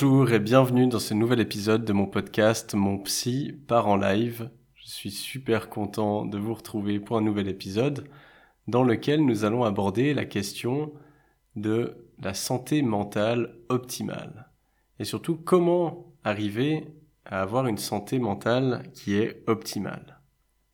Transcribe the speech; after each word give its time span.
Bonjour 0.00 0.30
et 0.30 0.38
bienvenue 0.38 0.86
dans 0.86 1.00
ce 1.00 1.12
nouvel 1.12 1.40
épisode 1.40 1.84
de 1.84 1.92
mon 1.92 2.06
podcast 2.06 2.72
Mon 2.76 2.98
Psy 2.98 3.52
part 3.66 3.88
en 3.88 3.96
live. 3.96 4.48
Je 4.76 4.86
suis 4.86 5.10
super 5.10 5.68
content 5.68 6.24
de 6.24 6.38
vous 6.38 6.54
retrouver 6.54 7.00
pour 7.00 7.16
un 7.16 7.20
nouvel 7.20 7.48
épisode 7.48 8.04
dans 8.68 8.84
lequel 8.84 9.24
nous 9.24 9.44
allons 9.44 9.64
aborder 9.64 10.14
la 10.14 10.24
question 10.24 10.92
de 11.56 11.96
la 12.22 12.32
santé 12.32 12.80
mentale 12.82 13.56
optimale 13.68 14.52
et 15.00 15.04
surtout 15.04 15.34
comment 15.34 16.14
arriver 16.22 16.86
à 17.24 17.42
avoir 17.42 17.66
une 17.66 17.76
santé 17.76 18.20
mentale 18.20 18.84
qui 18.94 19.16
est 19.16 19.42
optimale. 19.48 20.20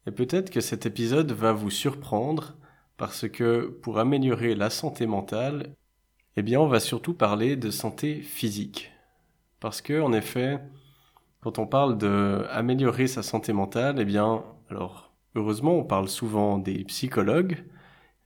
Et 0.06 0.10
peut-être 0.10 0.50
que 0.50 0.60
cet 0.60 0.84
épisode 0.84 1.32
va 1.32 1.54
vous 1.54 1.70
surprendre 1.70 2.58
parce 2.98 3.26
que 3.26 3.68
pour 3.82 3.98
améliorer 3.98 4.54
la 4.54 4.68
santé 4.68 5.06
mentale, 5.06 5.74
eh 6.36 6.42
bien 6.42 6.60
on 6.60 6.68
va 6.68 6.78
surtout 6.78 7.14
parler 7.14 7.56
de 7.56 7.70
santé 7.70 8.20
physique. 8.20 8.93
Parce 9.64 9.80
que, 9.80 9.98
en 9.98 10.12
effet, 10.12 10.60
quand 11.40 11.58
on 11.58 11.66
parle 11.66 11.96
de 11.96 12.44
améliorer 12.50 13.06
sa 13.06 13.22
santé 13.22 13.54
mentale, 13.54 13.96
eh 13.98 14.04
bien, 14.04 14.44
alors, 14.68 15.14
heureusement, 15.34 15.78
on 15.78 15.84
parle 15.84 16.10
souvent 16.10 16.58
des 16.58 16.84
psychologues, 16.84 17.64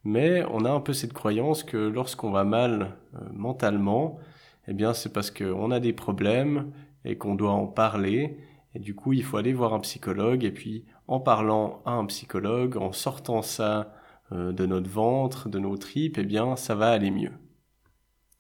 mais 0.02 0.42
on 0.50 0.64
a 0.64 0.70
un 0.72 0.80
peu 0.80 0.92
cette 0.92 1.12
croyance 1.12 1.62
que 1.62 1.76
lorsqu'on 1.76 2.32
va 2.32 2.42
mal 2.42 2.96
euh, 3.14 3.20
mentalement, 3.32 4.18
eh 4.66 4.74
bien, 4.74 4.94
c'est 4.94 5.12
parce 5.12 5.30
qu'on 5.30 5.70
a 5.70 5.78
des 5.78 5.92
problèmes 5.92 6.72
et 7.04 7.16
qu'on 7.16 7.36
doit 7.36 7.52
en 7.52 7.68
parler. 7.68 8.38
Et 8.74 8.80
du 8.80 8.96
coup, 8.96 9.12
il 9.12 9.22
faut 9.22 9.36
aller 9.36 9.52
voir 9.52 9.74
un 9.74 9.80
psychologue. 9.80 10.42
Et 10.42 10.50
puis, 10.50 10.86
en 11.06 11.20
parlant 11.20 11.82
à 11.86 11.92
un 11.92 12.06
psychologue, 12.06 12.76
en 12.76 12.90
sortant 12.90 13.42
ça 13.42 13.94
euh, 14.32 14.50
de 14.50 14.66
notre 14.66 14.90
ventre, 14.90 15.48
de 15.48 15.60
nos 15.60 15.76
tripes, 15.76 16.18
eh 16.18 16.24
bien, 16.24 16.56
ça 16.56 16.74
va 16.74 16.90
aller 16.90 17.12
mieux. 17.12 17.30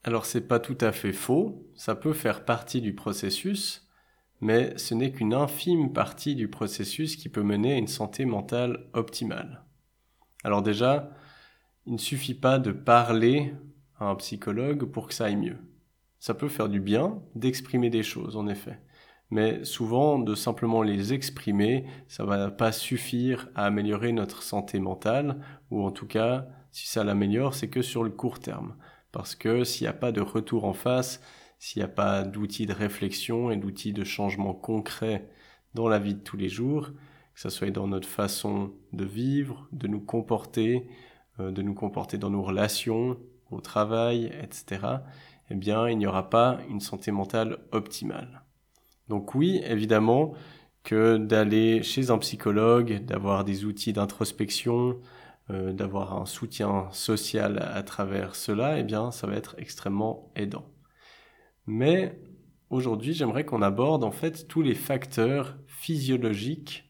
Alors 0.04 0.26
c'est 0.26 0.46
pas 0.46 0.60
tout 0.60 0.78
à 0.80 0.92
fait 0.92 1.12
faux, 1.12 1.66
ça 1.74 1.94
peut 1.94 2.12
faire 2.12 2.44
partie 2.44 2.80
du 2.80 2.94
processus, 2.94 3.88
mais 4.40 4.76
ce 4.78 4.94
n'est 4.94 5.12
qu'une 5.12 5.34
infime 5.34 5.92
partie 5.92 6.36
du 6.36 6.48
processus 6.48 7.16
qui 7.16 7.28
peut 7.28 7.42
mener 7.42 7.74
à 7.74 7.78
une 7.78 7.88
santé 7.88 8.24
mentale 8.24 8.88
optimale. 8.92 9.64
Alors 10.44 10.62
déjà, 10.62 11.10
il 11.86 11.94
ne 11.94 11.98
suffit 11.98 12.34
pas 12.34 12.58
de 12.58 12.70
parler 12.70 13.54
à 13.98 14.06
un 14.06 14.14
psychologue 14.14 14.84
pour 14.84 15.08
que 15.08 15.14
ça 15.14 15.24
aille 15.24 15.36
mieux. 15.36 15.58
Ça 16.20 16.34
peut 16.34 16.48
faire 16.48 16.68
du 16.68 16.80
bien 16.80 17.20
d'exprimer 17.34 17.90
des 17.90 18.02
choses, 18.02 18.36
en 18.36 18.46
effet. 18.46 18.80
Mais 19.30 19.64
souvent, 19.64 20.18
de 20.18 20.34
simplement 20.34 20.82
les 20.82 21.12
exprimer, 21.12 21.86
ça 22.06 22.24
va 22.24 22.50
pas 22.50 22.72
suffire 22.72 23.48
à 23.54 23.66
améliorer 23.66 24.12
notre 24.12 24.42
santé 24.42 24.80
mentale, 24.80 25.40
ou 25.70 25.84
en 25.84 25.90
tout 25.90 26.06
cas, 26.06 26.46
si 26.70 26.88
ça 26.88 27.04
l'améliore, 27.04 27.54
c'est 27.54 27.68
que 27.68 27.82
sur 27.82 28.04
le 28.04 28.10
court 28.10 28.40
terme. 28.40 28.76
Parce 29.12 29.34
que 29.34 29.64
s'il 29.64 29.84
n'y 29.84 29.88
a 29.88 29.94
pas 29.94 30.12
de 30.12 30.20
retour 30.20 30.64
en 30.64 30.72
face, 30.72 31.20
s'il 31.58 31.80
n'y 31.80 31.84
a 31.84 31.88
pas 31.88 32.22
d'outils 32.22 32.66
de 32.66 32.72
réflexion 32.72 33.50
et 33.50 33.56
d'outils 33.56 33.92
de 33.92 34.04
changement 34.04 34.54
concret 34.54 35.28
dans 35.74 35.88
la 35.88 35.98
vie 35.98 36.14
de 36.14 36.20
tous 36.20 36.36
les 36.36 36.48
jours, 36.48 36.90
que 37.34 37.40
ce 37.40 37.50
soit 37.50 37.70
dans 37.70 37.88
notre 37.88 38.08
façon 38.08 38.72
de 38.92 39.04
vivre, 39.04 39.68
de 39.72 39.86
nous 39.88 40.00
comporter, 40.00 40.88
euh, 41.40 41.50
de 41.50 41.62
nous 41.62 41.74
comporter 41.74 42.18
dans 42.18 42.30
nos 42.30 42.42
relations, 42.42 43.18
au 43.50 43.60
travail, 43.60 44.32
etc., 44.42 44.86
eh 45.50 45.54
bien, 45.54 45.88
il 45.88 45.96
n'y 45.96 46.06
aura 46.06 46.28
pas 46.28 46.58
une 46.68 46.80
santé 46.80 47.10
mentale 47.10 47.58
optimale. 47.72 48.42
Donc 49.08 49.34
oui, 49.34 49.62
évidemment, 49.64 50.34
que 50.84 51.16
d'aller 51.16 51.82
chez 51.82 52.10
un 52.10 52.18
psychologue, 52.18 53.04
d'avoir 53.04 53.44
des 53.44 53.64
outils 53.64 53.92
d'introspection, 53.92 54.98
euh, 55.50 55.72
d'avoir 55.72 56.14
un 56.20 56.26
soutien 56.26 56.88
social 56.92 57.58
à, 57.58 57.82
travers 57.82 58.34
cela, 58.34 58.78
eh 58.78 58.82
bien, 58.82 59.10
ça 59.10 59.26
va 59.26 59.34
être 59.34 59.54
extrêmement 59.58 60.30
aidant. 60.36 60.66
Mais 61.66 62.20
aujourd'hui, 62.70 63.14
j'aimerais 63.14 63.44
qu'on 63.44 63.62
aborde 63.62 64.04
en 64.04 64.10
fait 64.10 64.46
tous 64.46 64.60
les 64.62 64.74
facteurs 64.74 65.56
physiologiques 65.66 66.84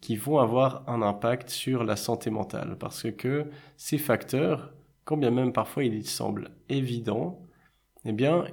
qui 0.00 0.16
vont 0.16 0.38
avoir 0.38 0.88
un 0.88 1.02
impact 1.02 1.50
sur 1.50 1.82
la 1.82 1.96
santé 1.96 2.30
mentale, 2.30 2.76
parce 2.78 3.10
que 3.10 3.50
ces 3.76 3.98
facteurs, 3.98 4.72
quand 5.04 5.16
bien 5.16 5.32
même 5.32 5.52
parfois 5.52 5.82
ils 5.82 6.06
semblent 6.06 6.50
évidents, 6.68 7.42
eh 8.04 8.12
bien, 8.12 8.44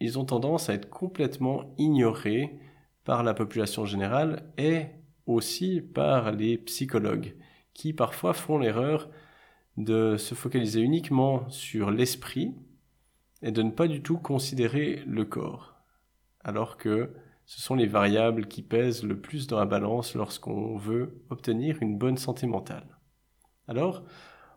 ils 0.00 0.18
ont 0.18 0.24
tendance 0.24 0.70
à 0.70 0.74
être 0.74 0.88
complètement 0.88 1.74
ignorés 1.76 2.58
par 3.04 3.22
la 3.22 3.34
population 3.34 3.84
générale 3.84 4.50
et 4.56 4.86
aussi 5.26 5.80
par 5.80 6.32
les 6.32 6.58
psychologues 6.58 7.36
qui 7.74 7.92
parfois 7.92 8.32
font 8.32 8.58
l'erreur 8.58 9.10
de 9.76 10.16
se 10.16 10.34
focaliser 10.34 10.80
uniquement 10.80 11.48
sur 11.50 11.90
l'esprit 11.90 12.54
et 13.42 13.50
de 13.50 13.62
ne 13.62 13.70
pas 13.70 13.88
du 13.88 14.00
tout 14.00 14.18
considérer 14.18 15.02
le 15.06 15.24
corps, 15.24 15.74
alors 16.42 16.76
que 16.76 17.12
ce 17.46 17.60
sont 17.60 17.74
les 17.74 17.86
variables 17.86 18.46
qui 18.46 18.62
pèsent 18.62 19.02
le 19.02 19.20
plus 19.20 19.46
dans 19.46 19.58
la 19.58 19.66
balance 19.66 20.14
lorsqu'on 20.14 20.76
veut 20.76 21.22
obtenir 21.28 21.76
une 21.82 21.98
bonne 21.98 22.16
santé 22.16 22.46
mentale. 22.46 22.86
Alors, 23.68 24.04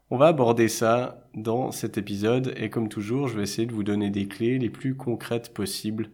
on 0.09 0.17
va 0.17 0.27
aborder 0.27 0.69
ça 0.69 1.27
dans 1.33 1.71
cet 1.71 1.97
épisode 1.97 2.53
et 2.55 2.69
comme 2.69 2.87
toujours, 2.87 3.27
je 3.27 3.35
vais 3.35 3.43
essayer 3.43 3.67
de 3.67 3.73
vous 3.73 3.83
donner 3.83 4.09
des 4.09 4.27
clés 4.27 4.57
les 4.57 4.69
plus 4.69 4.95
concrètes 4.95 5.53
possibles 5.53 6.11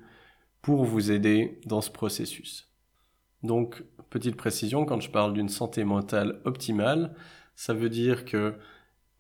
pour 0.64 0.84
vous 0.84 1.12
aider 1.12 1.60
dans 1.66 1.82
ce 1.82 1.92
processus. 1.92 2.73
Donc, 3.44 3.84
petite 4.10 4.36
précision, 4.36 4.86
quand 4.86 5.02
je 5.02 5.12
parle 5.12 5.34
d'une 5.34 5.50
santé 5.50 5.84
mentale 5.84 6.40
optimale, 6.46 7.14
ça 7.56 7.74
veut 7.74 7.90
dire 7.90 8.26
que 8.26 8.56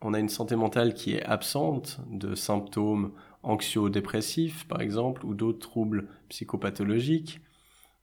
on 0.01 0.13
a 0.13 0.19
une 0.19 0.29
santé 0.29 0.55
mentale 0.55 0.93
qui 0.93 1.13
est 1.13 1.23
absente 1.23 2.01
de 2.09 2.35
symptômes 2.35 3.13
anxio-dépressifs, 3.41 4.67
par 4.67 4.81
exemple, 4.81 5.25
ou 5.25 5.33
d'autres 5.33 5.59
troubles 5.59 6.09
psychopathologiques. 6.29 7.41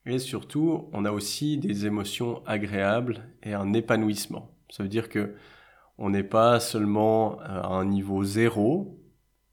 Et 0.07 0.19
surtout, 0.19 0.89
on 0.93 1.05
a 1.05 1.13
aussi 1.13 1.59
des 1.59 1.87
émotions 1.87 2.43
agréables 2.47 3.29
et 3.43 3.53
un 3.53 3.73
épanouissement. 3.75 4.51
Ça 4.71 4.83
veut 4.83 4.89
dire 4.89 5.09
que 5.09 5.35
on 5.99 6.11
n'est 6.11 6.25
pas 6.25 6.61
seulement 6.61 7.39
à 7.41 7.67
un 7.69 7.85
niveau 7.85 8.25
zéro, 8.25 8.99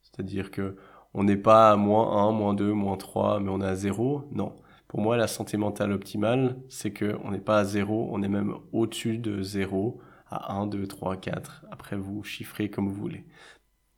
c'est-à-dire 0.04 0.52
que 0.52 0.78
on 1.14 1.24
n'est 1.26 1.38
pas 1.38 1.72
à 1.72 1.76
moins 1.76 2.30
1, 2.30 2.32
moins 2.32 2.54
2, 2.54 2.72
moins 2.72 2.98
3, 2.98 3.40
mais 3.42 3.50
on 3.50 3.62
est 3.62 3.66
à 3.66 3.76
zéro. 3.76 4.24
Non. 4.32 4.56
Pour 4.88 5.02
moi, 5.02 5.18
la 5.18 5.28
santé 5.28 5.58
mentale 5.58 5.92
optimale, 5.92 6.58
c'est 6.70 6.94
qu'on 6.94 7.32
n'est 7.32 7.40
pas 7.40 7.60
à 7.60 7.66
zéro, 7.66 8.08
on 8.12 8.24
est 8.24 8.30
même 8.30 8.56
au-dessus 8.72 9.18
de 9.18 9.42
zéro, 9.42 10.00
à 10.30 10.54
1, 10.54 10.68
2, 10.68 10.88
3, 10.88 11.18
4. 11.18 11.66
Après, 11.72 11.98
vous 11.98 12.24
chiffrez 12.24 12.70
comme 12.70 12.88
vous 12.88 12.96
voulez. 12.96 13.26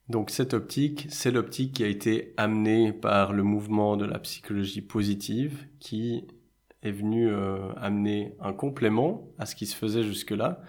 Donc 0.09 0.31
cette 0.31 0.55
optique, 0.55 1.05
c'est 1.09 1.29
l'optique 1.29 1.73
qui 1.75 1.83
a 1.83 1.87
été 1.87 2.33
amenée 2.37 2.91
par 2.91 3.31
le 3.31 3.43
mouvement 3.43 3.95
de 3.95 4.05
la 4.05 4.17
psychologie 4.17 4.81
positive, 4.81 5.67
qui 5.79 6.25
est 6.81 6.91
venu 6.91 7.29
euh, 7.29 7.71
amener 7.75 8.35
un 8.39 8.53
complément 8.53 9.27
à 9.37 9.45
ce 9.45 9.55
qui 9.55 9.67
se 9.67 9.75
faisait 9.75 10.01
jusque-là, 10.01 10.61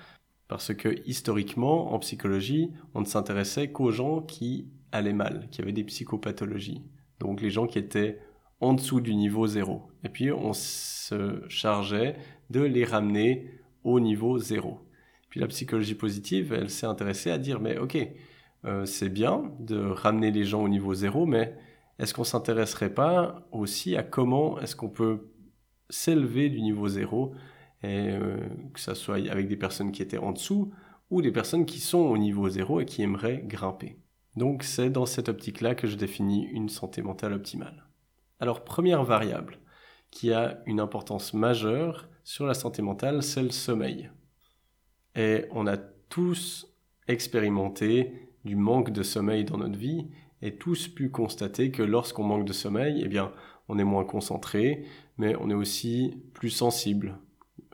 parce 0.46 0.74
que 0.74 1.00
historiquement, 1.06 1.94
en 1.94 1.98
psychologie, 2.00 2.72
on 2.94 3.00
ne 3.00 3.06
s'intéressait 3.06 3.70
qu'aux 3.70 3.92
gens 3.92 4.20
qui 4.20 4.68
allaient 4.92 5.14
mal, 5.14 5.48
qui 5.50 5.62
avaient 5.62 5.72
des 5.72 5.84
psychopathologies. 5.84 6.82
Donc 7.18 7.40
les 7.40 7.50
gens 7.50 7.66
qui 7.66 7.78
étaient 7.78 8.18
en 8.60 8.74
dessous 8.74 9.00
du 9.00 9.14
niveau 9.14 9.46
zéro. 9.46 9.82
Et 10.04 10.08
puis 10.08 10.30
on 10.30 10.52
se 10.52 11.42
chargeait 11.48 12.16
de 12.50 12.60
les 12.60 12.84
ramener 12.84 13.50
au 13.84 14.00
niveau 14.00 14.38
zéro. 14.38 14.78
Puis 15.30 15.40
la 15.40 15.46
psychologie 15.46 15.94
positive, 15.94 16.52
elle 16.52 16.70
s'est 16.70 16.86
intéressée 16.86 17.30
à 17.30 17.38
dire, 17.38 17.60
mais 17.60 17.78
ok, 17.78 17.96
euh, 18.64 18.84
c'est 18.84 19.08
bien 19.08 19.52
de 19.60 19.78
ramener 19.78 20.30
les 20.30 20.44
gens 20.44 20.62
au 20.62 20.68
niveau 20.68 20.92
zéro, 20.92 21.24
mais 21.24 21.56
est-ce 21.98 22.12
qu'on 22.14 22.24
s'intéresserait 22.24 22.92
pas 22.92 23.46
aussi 23.52 23.96
à 23.96 24.02
comment 24.02 24.60
est-ce 24.60 24.76
qu'on 24.76 24.88
peut 24.88 25.30
s'élever 25.88 26.48
du 26.50 26.60
niveau 26.60 26.88
zéro 26.88 27.34
et 27.82 28.10
euh, 28.10 28.36
que 28.74 28.80
ça 28.80 28.94
soit 28.94 29.16
avec 29.30 29.48
des 29.48 29.56
personnes 29.56 29.92
qui 29.92 30.02
étaient 30.02 30.18
en 30.18 30.32
dessous 30.32 30.72
ou 31.10 31.22
des 31.22 31.32
personnes 31.32 31.66
qui 31.66 31.78
sont 31.78 31.98
au 31.98 32.18
niveau 32.18 32.48
zéro 32.48 32.80
et 32.80 32.84
qui 32.84 33.02
aimeraient 33.02 33.42
grimper. 33.46 33.98
Donc 34.36 34.62
c'est 34.62 34.90
dans 34.90 35.06
cette 35.06 35.28
optique-là 35.28 35.74
que 35.74 35.86
je 35.86 35.96
définis 35.96 36.44
une 36.46 36.68
santé 36.68 37.02
mentale 37.02 37.32
optimale. 37.32 37.89
Alors, 38.40 38.64
première 38.64 39.04
variable 39.04 39.58
qui 40.10 40.32
a 40.32 40.60
une 40.66 40.80
importance 40.80 41.34
majeure 41.34 42.08
sur 42.24 42.46
la 42.46 42.54
santé 42.54 42.82
mentale, 42.82 43.22
c'est 43.22 43.42
le 43.42 43.50
sommeil. 43.50 44.10
Et 45.14 45.44
on 45.52 45.66
a 45.66 45.76
tous 45.76 46.66
expérimenté 47.06 48.30
du 48.44 48.56
manque 48.56 48.90
de 48.90 49.02
sommeil 49.02 49.44
dans 49.44 49.58
notre 49.58 49.78
vie, 49.78 50.08
et 50.42 50.56
tous 50.56 50.88
pu 50.88 51.10
constater 51.10 51.70
que 51.70 51.82
lorsqu'on 51.82 52.24
manque 52.24 52.46
de 52.46 52.52
sommeil, 52.52 53.02
eh 53.04 53.08
bien, 53.08 53.32
on 53.68 53.78
est 53.78 53.84
moins 53.84 54.04
concentré, 54.04 54.84
mais 55.18 55.36
on 55.36 55.50
est 55.50 55.54
aussi 55.54 56.22
plus 56.32 56.48
sensible, 56.48 57.18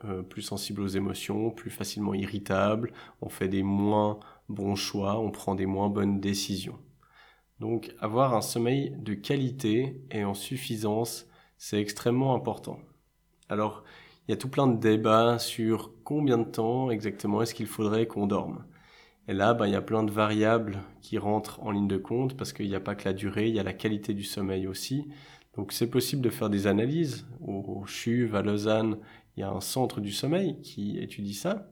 euh, 0.03 0.21
plus 0.21 0.41
sensible 0.41 0.81
aux 0.81 0.87
émotions, 0.87 1.49
plus 1.49 1.71
facilement 1.71 2.13
irritable, 2.13 2.91
on 3.21 3.29
fait 3.29 3.47
des 3.47 3.63
moins 3.63 4.19
bons 4.49 4.75
choix, 4.75 5.17
on 5.19 5.31
prend 5.31 5.55
des 5.55 5.65
moins 5.65 5.89
bonnes 5.89 6.19
décisions. 6.19 6.77
Donc 7.59 7.93
avoir 7.99 8.35
un 8.35 8.41
sommeil 8.41 8.95
de 8.99 9.13
qualité 9.13 10.01
et 10.11 10.23
en 10.23 10.33
suffisance, 10.33 11.27
c'est 11.57 11.79
extrêmement 11.79 12.35
important. 12.35 12.79
Alors, 13.49 13.83
il 14.27 14.31
y 14.31 14.33
a 14.33 14.37
tout 14.37 14.49
plein 14.49 14.67
de 14.67 14.77
débats 14.77 15.39
sur 15.39 15.91
combien 16.03 16.37
de 16.37 16.43
temps 16.43 16.91
exactement 16.91 17.41
est-ce 17.41 17.55
qu'il 17.55 17.67
faudrait 17.67 18.07
qu'on 18.07 18.27
dorme. 18.27 18.65
Et 19.27 19.33
là, 19.33 19.53
ben, 19.53 19.67
il 19.67 19.73
y 19.73 19.75
a 19.75 19.81
plein 19.81 20.03
de 20.03 20.11
variables 20.11 20.79
qui 21.01 21.17
rentrent 21.17 21.61
en 21.63 21.71
ligne 21.71 21.87
de 21.87 21.97
compte 21.97 22.37
parce 22.37 22.53
qu'il 22.53 22.67
n'y 22.67 22.75
a 22.75 22.79
pas 22.79 22.95
que 22.95 23.05
la 23.05 23.13
durée, 23.13 23.47
il 23.47 23.55
y 23.55 23.59
a 23.59 23.63
la 23.63 23.73
qualité 23.73 24.13
du 24.13 24.23
sommeil 24.23 24.67
aussi. 24.67 25.07
Donc 25.55 25.71
c'est 25.73 25.89
possible 25.89 26.21
de 26.21 26.29
faire 26.29 26.49
des 26.49 26.67
analyses. 26.67 27.25
Au, 27.41 27.85
CHUV, 27.85 28.35
à 28.35 28.41
Lausanne, 28.41 28.99
il 29.35 29.41
y 29.41 29.43
a 29.43 29.49
un 29.49 29.61
centre 29.61 30.01
du 30.01 30.11
sommeil 30.11 30.61
qui 30.61 30.99
étudie 30.99 31.33
ça. 31.33 31.71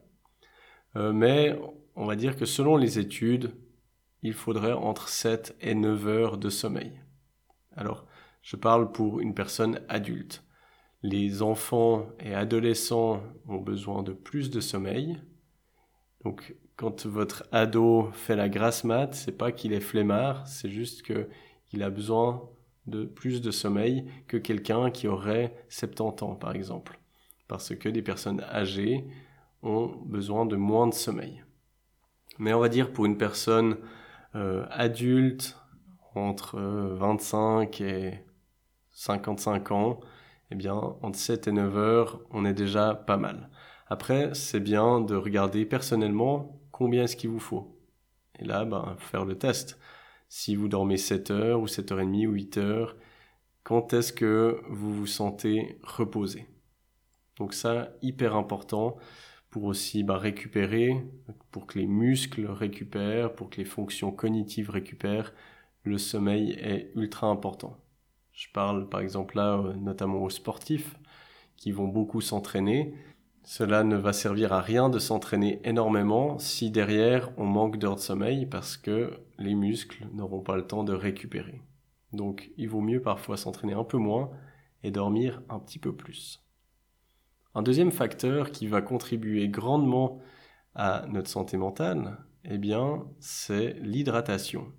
Euh, 0.96 1.12
mais 1.12 1.58
on 1.94 2.06
va 2.06 2.16
dire 2.16 2.36
que 2.36 2.44
selon 2.46 2.76
les 2.76 2.98
études, 2.98 3.52
il 4.26 4.32
faudrait 4.32 4.72
entre 4.72 5.08
7 5.08 5.56
et 5.60 5.76
9 5.76 6.08
heures 6.08 6.36
de 6.36 6.50
sommeil. 6.50 7.00
Alors, 7.76 8.06
je 8.42 8.56
parle 8.56 8.90
pour 8.90 9.20
une 9.20 9.34
personne 9.34 9.80
adulte. 9.88 10.42
Les 11.02 11.42
enfants 11.42 12.08
et 12.18 12.34
adolescents 12.34 13.22
ont 13.46 13.58
besoin 13.58 14.02
de 14.02 14.12
plus 14.12 14.50
de 14.50 14.58
sommeil. 14.58 15.16
Donc, 16.24 16.56
quand 16.74 17.06
votre 17.06 17.46
ado 17.52 18.10
fait 18.14 18.34
la 18.34 18.48
grasse 18.48 18.82
mat, 18.82 19.14
c'est 19.14 19.38
pas 19.38 19.52
qu'il 19.52 19.72
est 19.72 19.80
flemmard, 19.80 20.44
c'est 20.48 20.70
juste 20.70 21.02
qu'il 21.02 21.82
a 21.84 21.90
besoin 21.90 22.50
de 22.86 23.04
plus 23.04 23.40
de 23.40 23.52
sommeil 23.52 24.10
que 24.26 24.36
quelqu'un 24.36 24.90
qui 24.90 25.06
aurait 25.06 25.54
70 25.68 26.24
ans, 26.24 26.34
par 26.34 26.56
exemple. 26.56 26.98
Parce 27.46 27.76
que 27.76 27.88
des 27.88 28.02
personnes 28.02 28.40
âgées 28.40 29.04
ont 29.62 29.86
besoin 30.04 30.46
de 30.46 30.56
moins 30.56 30.88
de 30.88 30.94
sommeil. 30.94 31.44
Mais 32.40 32.52
on 32.52 32.60
va 32.60 32.68
dire 32.68 32.92
pour 32.92 33.06
une 33.06 33.18
personne 33.18 33.76
euh, 34.34 34.66
adulte 34.70 35.56
entre 36.14 36.58
25 36.58 37.80
euh, 37.80 37.84
et 37.86 38.24
55 38.92 39.70
ans, 39.72 40.00
eh 40.50 40.54
bien, 40.54 40.74
entre 40.74 41.18
7 41.18 41.48
et 41.48 41.52
9 41.52 41.76
heures, 41.76 42.20
on 42.30 42.44
est 42.44 42.54
déjà 42.54 42.94
pas 42.94 43.16
mal. 43.16 43.50
Après, 43.88 44.34
c'est 44.34 44.60
bien 44.60 45.00
de 45.00 45.14
regarder 45.14 45.64
personnellement 45.64 46.60
combien 46.72 47.04
est-ce 47.04 47.16
qu'il 47.16 47.30
vous 47.30 47.40
faut. 47.40 47.78
Et 48.38 48.44
là, 48.44 48.64
ben, 48.64 48.96
faire 48.98 49.24
le 49.24 49.38
test. 49.38 49.78
Si 50.28 50.56
vous 50.56 50.68
dormez 50.68 50.96
7 50.96 51.30
heures 51.30 51.60
ou 51.60 51.66
7 51.66 51.92
heures 51.92 52.00
et 52.00 52.06
demie 52.06 52.26
ou 52.26 52.32
8 52.32 52.58
heures, 52.58 52.96
quand 53.62 53.92
est-ce 53.92 54.12
que 54.12 54.60
vous 54.68 54.94
vous 54.94 55.06
sentez 55.06 55.78
reposé? 55.82 56.46
Donc 57.38 57.54
ça, 57.54 57.90
hyper 58.02 58.34
important 58.34 58.96
pour 59.56 59.64
aussi 59.64 60.02
bah, 60.02 60.18
récupérer, 60.18 61.02
pour 61.50 61.66
que 61.66 61.78
les 61.78 61.86
muscles 61.86 62.44
récupèrent, 62.44 63.34
pour 63.34 63.48
que 63.48 63.56
les 63.56 63.64
fonctions 63.64 64.12
cognitives 64.12 64.68
récupèrent. 64.68 65.32
Le 65.82 65.96
sommeil 65.96 66.50
est 66.60 66.92
ultra 66.94 67.28
important. 67.28 67.78
Je 68.32 68.48
parle 68.52 68.86
par 68.90 69.00
exemple 69.00 69.34
là 69.38 69.56
euh, 69.56 69.72
notamment 69.76 70.22
aux 70.22 70.28
sportifs 70.28 70.98
qui 71.56 71.72
vont 71.72 71.88
beaucoup 71.88 72.20
s'entraîner. 72.20 72.92
Cela 73.44 73.82
ne 73.82 73.96
va 73.96 74.12
servir 74.12 74.52
à 74.52 74.60
rien 74.60 74.90
de 74.90 74.98
s'entraîner 74.98 75.58
énormément 75.64 76.38
si 76.38 76.70
derrière 76.70 77.30
on 77.38 77.46
manque 77.46 77.78
d'heures 77.78 77.96
de 77.96 78.00
sommeil 78.00 78.44
parce 78.44 78.76
que 78.76 79.18
les 79.38 79.54
muscles 79.54 80.06
n'auront 80.12 80.42
pas 80.42 80.56
le 80.56 80.66
temps 80.66 80.84
de 80.84 80.92
récupérer. 80.92 81.62
Donc 82.12 82.50
il 82.58 82.68
vaut 82.68 82.82
mieux 82.82 83.00
parfois 83.00 83.38
s'entraîner 83.38 83.72
un 83.72 83.84
peu 83.84 83.96
moins 83.96 84.28
et 84.82 84.90
dormir 84.90 85.40
un 85.48 85.58
petit 85.60 85.78
peu 85.78 85.96
plus. 85.96 86.45
Un 87.56 87.62
deuxième 87.62 87.90
facteur 87.90 88.50
qui 88.50 88.66
va 88.66 88.82
contribuer 88.82 89.48
grandement 89.48 90.20
à 90.74 91.06
notre 91.08 91.30
santé 91.30 91.56
mentale, 91.56 92.18
eh 92.44 92.58
bien, 92.58 93.06
c'est 93.18 93.78
l'hydratation. 93.80 94.74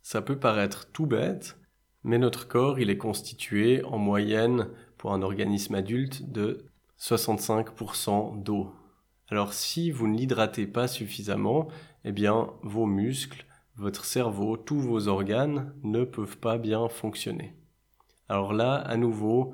Ça 0.00 0.22
peut 0.22 0.38
paraître 0.38 0.90
tout 0.92 1.04
bête, 1.04 1.58
mais 2.02 2.16
notre 2.16 2.48
corps, 2.48 2.78
il 2.80 2.88
est 2.88 2.96
constitué 2.96 3.84
en 3.84 3.98
moyenne 3.98 4.70
pour 4.96 5.12
un 5.12 5.20
organisme 5.20 5.74
adulte 5.74 6.32
de 6.32 6.64
65% 6.98 8.42
d'eau. 8.42 8.72
Alors 9.28 9.52
si 9.52 9.90
vous 9.90 10.08
ne 10.08 10.16
l'hydratez 10.16 10.66
pas 10.66 10.88
suffisamment, 10.88 11.68
eh 12.04 12.12
bien 12.12 12.48
vos 12.62 12.86
muscles, 12.86 13.44
votre 13.76 14.06
cerveau, 14.06 14.56
tous 14.56 14.80
vos 14.80 15.08
organes 15.08 15.74
ne 15.82 16.04
peuvent 16.04 16.38
pas 16.38 16.56
bien 16.56 16.88
fonctionner. 16.88 17.54
Alors 18.30 18.54
là, 18.54 18.76
à 18.76 18.96
nouveau, 18.96 19.52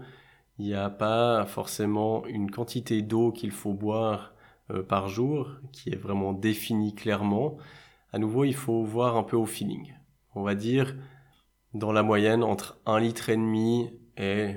il 0.60 0.66
n'y 0.66 0.74
a 0.74 0.90
pas 0.90 1.46
forcément 1.46 2.26
une 2.26 2.50
quantité 2.50 3.00
d'eau 3.00 3.32
qu'il 3.32 3.50
faut 3.50 3.72
boire 3.72 4.34
euh, 4.70 4.82
par 4.82 5.08
jour 5.08 5.52
qui 5.72 5.88
est 5.88 5.96
vraiment 5.96 6.34
définie 6.34 6.94
clairement. 6.94 7.56
À 8.12 8.18
nouveau, 8.18 8.44
il 8.44 8.54
faut 8.54 8.84
voir 8.84 9.16
un 9.16 9.22
peu 9.22 9.38
au 9.38 9.46
feeling. 9.46 9.94
On 10.34 10.42
va 10.42 10.54
dire 10.54 10.96
dans 11.72 11.92
la 11.92 12.02
moyenne 12.02 12.44
entre 12.44 12.78
1 12.84 13.00
litre 13.00 13.30
et 13.30 13.36
demi 13.36 13.88
et 14.18 14.56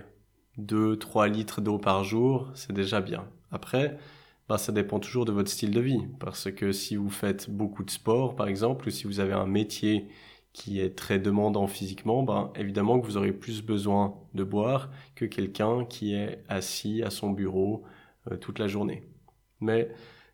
2 0.57 0.97
3 0.97 1.29
litres 1.29 1.61
d'eau 1.61 1.77
par 1.77 2.03
jour, 2.03 2.51
c'est 2.53 2.73
déjà 2.73 2.99
bien. 2.99 3.25
Après, 3.49 3.97
bah, 4.49 4.57
ça 4.57 4.73
dépend 4.73 4.99
toujours 4.99 5.23
de 5.23 5.31
votre 5.31 5.49
style 5.49 5.71
de 5.71 5.79
vie 5.79 6.05
parce 6.19 6.51
que 6.51 6.73
si 6.73 6.97
vous 6.97 7.09
faites 7.09 7.49
beaucoup 7.49 7.85
de 7.85 7.91
sport 7.91 8.35
par 8.35 8.49
exemple 8.49 8.89
ou 8.89 8.91
si 8.91 9.05
vous 9.05 9.21
avez 9.21 9.31
un 9.31 9.47
métier 9.47 10.09
qui 10.53 10.79
est 10.79 10.95
très 10.95 11.19
demandant 11.19 11.67
physiquement, 11.67 12.23
ben, 12.23 12.51
évidemment 12.55 12.99
que 12.99 13.05
vous 13.05 13.17
aurez 13.17 13.33
plus 13.33 13.63
besoin 13.63 14.15
de 14.35 14.43
boire 14.43 14.89
que 15.15 15.25
quelqu'un 15.25 15.83
qui 15.85 16.13
est 16.13 16.43
assis 16.47 17.01
à 17.03 17.09
son 17.09 17.31
bureau 17.31 17.83
euh, 18.31 18.37
toute 18.37 18.59
la 18.59 18.67
journée. 18.67 19.03
Mais 19.59 19.89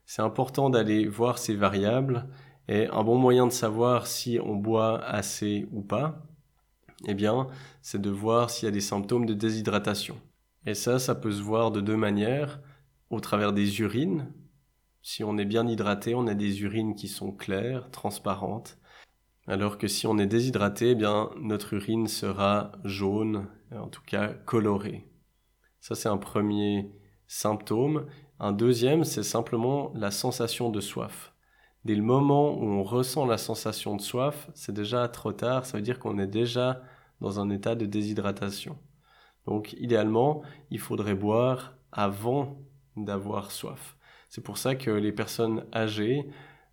c'est 0.05 0.21
important 0.21 0.69
d'aller 0.69 1.07
voir 1.07 1.37
ces 1.37 1.55
variables 1.55 2.27
et 2.67 2.87
un 2.87 3.03
bon 3.03 3.17
moyen 3.17 3.47
de 3.47 3.51
savoir 3.51 4.07
si 4.07 4.39
on 4.43 4.55
boit 4.55 5.03
assez 5.05 5.67
ou 5.71 5.81
pas, 5.81 6.21
eh 7.07 7.13
bien, 7.13 7.47
c'est 7.81 8.01
de 8.01 8.09
voir 8.09 8.49
s'il 8.49 8.65
y 8.65 8.69
a 8.69 8.73
des 8.73 8.81
symptômes 8.81 9.25
de 9.25 9.33
déshydratation. 9.33 10.17
Et 10.65 10.73
ça, 10.73 10.99
ça 10.99 11.15
peut 11.15 11.31
se 11.31 11.41
voir 11.41 11.71
de 11.71 11.79
deux 11.79 11.95
manières, 11.95 12.59
au 13.09 13.19
travers 13.19 13.53
des 13.53 13.79
urines. 13.79 14.31
Si 15.01 15.23
on 15.23 15.37
est 15.37 15.45
bien 15.45 15.67
hydraté, 15.67 16.13
on 16.13 16.27
a 16.27 16.33
des 16.33 16.61
urines 16.61 16.95
qui 16.95 17.07
sont 17.07 17.31
claires, 17.31 17.89
transparentes, 17.89 18.77
alors 19.49 19.77
que 19.77 19.87
si 19.87 20.07
on 20.07 20.17
est 20.17 20.27
déshydraté, 20.27 20.91
eh 20.91 20.95
bien 20.95 21.31
notre 21.41 21.73
urine 21.73 22.07
sera 22.07 22.71
jaune, 22.85 23.47
en 23.75 23.87
tout 23.87 24.03
cas 24.05 24.29
colorée. 24.29 25.07
Ça 25.81 25.95
c'est 25.95 26.09
un 26.09 26.17
premier 26.17 26.91
symptôme. 27.27 28.05
Un 28.39 28.51
deuxième, 28.51 29.03
c'est 29.03 29.23
simplement 29.23 29.91
la 29.95 30.11
sensation 30.11 30.69
de 30.69 30.79
soif. 30.79 31.33
Dès 31.83 31.95
le 31.95 32.03
moment 32.03 32.57
où 32.57 32.65
on 32.65 32.83
ressent 32.83 33.25
la 33.25 33.37
sensation 33.37 33.95
de 33.95 34.01
soif, 34.01 34.49
c'est 34.53 34.73
déjà 34.73 35.07
trop 35.07 35.33
tard, 35.33 35.65
ça 35.65 35.77
veut 35.77 35.83
dire 35.83 35.99
qu'on 35.99 36.19
est 36.19 36.27
déjà 36.27 36.81
dans 37.19 37.39
un 37.39 37.49
état 37.49 37.75
de 37.75 37.85
déshydratation. 37.85 38.77
Donc 39.45 39.73
idéalement, 39.73 40.41
il 40.69 40.79
faudrait 40.79 41.15
boire 41.15 41.73
avant 41.91 42.61
d'avoir 42.95 43.51
soif. 43.51 43.97
C'est 44.29 44.43
pour 44.43 44.57
ça 44.57 44.75
que 44.75 44.91
les 44.91 45.11
personnes 45.11 45.65
âgées 45.73 46.29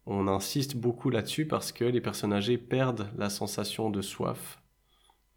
on 0.07 0.29
insiste 0.29 0.77
beaucoup 0.77 1.11
là-dessus 1.11 1.47
parce 1.47 1.73
que 1.73 1.85
les 1.85 2.01
personnes 2.01 2.33
âgées 2.33 2.59
perdent 2.59 3.11
la 3.19 3.29
sensation 3.29 3.91
de 3.91 4.01
soif, 4.03 4.63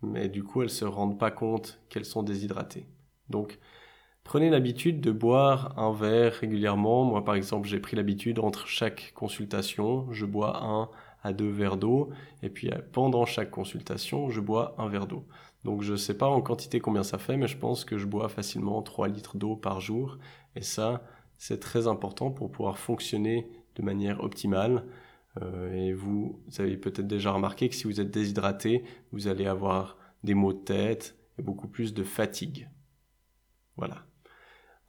mais 0.01 0.29
du 0.29 0.43
coup 0.43 0.61
elles 0.61 0.69
se 0.69 0.85
rendent 0.85 1.19
pas 1.19 1.31
compte 1.31 1.81
qu'elles 1.89 2.05
sont 2.05 2.23
déshydratées. 2.23 2.87
Donc 3.29 3.59
prenez 4.23 4.49
l'habitude 4.49 5.01
de 5.01 5.11
boire 5.11 5.77
un 5.77 5.91
verre 5.91 6.33
régulièrement. 6.33 7.03
Moi 7.03 7.25
par 7.25 7.35
exemple 7.35 7.67
j'ai 7.67 7.79
pris 7.79 7.95
l'habitude 7.95 8.39
entre 8.39 8.67
chaque 8.67 9.11
consultation, 9.15 10.11
je 10.11 10.25
bois 10.25 10.63
un 10.63 10.89
à 11.23 11.33
deux 11.33 11.49
verres 11.49 11.77
d'eau, 11.77 12.11
et 12.43 12.49
puis 12.49 12.69
pendant 12.93 13.25
chaque 13.25 13.51
consultation 13.51 14.29
je 14.29 14.39
bois 14.39 14.75
un 14.77 14.87
verre 14.87 15.07
d'eau. 15.07 15.25
Donc 15.65 15.81
je 15.81 15.95
sais 15.95 16.17
pas 16.17 16.27
en 16.27 16.41
quantité 16.41 16.79
combien 16.79 17.03
ça 17.03 17.17
fait, 17.17 17.35
mais 17.35 17.47
je 17.47 17.57
pense 17.57 17.83
que 17.83 17.97
je 17.97 18.05
bois 18.05 18.29
facilement 18.29 18.81
3 18.81 19.07
litres 19.09 19.35
d'eau 19.35 19.55
par 19.55 19.81
jour, 19.81 20.17
et 20.55 20.61
ça 20.61 21.03
c'est 21.37 21.59
très 21.59 21.87
important 21.87 22.31
pour 22.31 22.51
pouvoir 22.51 22.77
fonctionner 22.77 23.49
de 23.79 23.85
manière 23.85 24.23
optimale. 24.23 24.85
Euh, 25.41 25.73
et 25.73 25.93
vous, 25.93 26.43
avez 26.57 26.77
peut-être 26.77 27.07
déjà 27.07 27.31
remarqué 27.31 27.69
que 27.69 27.75
si 27.75 27.85
vous 27.85 28.01
êtes 28.01 28.11
déshydraté, 28.11 28.83
vous 29.11 29.27
allez 29.27 29.47
avoir 29.47 29.97
des 30.23 30.33
maux 30.33 30.53
de 30.53 30.59
tête 30.59 31.17
et 31.37 31.41
beaucoup 31.41 31.67
plus 31.67 31.93
de 31.93 32.03
fatigue. 32.03 32.69
Voilà. 33.77 34.05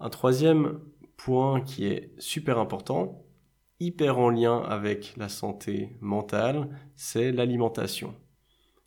Un 0.00 0.10
troisième 0.10 0.80
point 1.16 1.60
qui 1.60 1.86
est 1.86 2.12
super 2.18 2.58
important, 2.58 3.24
hyper 3.78 4.18
en 4.18 4.30
lien 4.30 4.58
avec 4.62 5.14
la 5.16 5.28
santé 5.28 5.96
mentale, 6.00 6.68
c'est 6.96 7.30
l'alimentation. 7.30 8.14